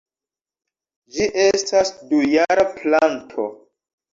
[1.17, 3.47] Ĝi estas dujara planto.